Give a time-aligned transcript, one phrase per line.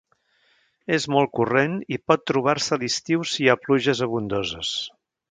[0.95, 4.73] És molt corrent i pot trobar-se a l'estiu si hi ha pluges abundoses.